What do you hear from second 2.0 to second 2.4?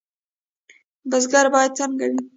وي؟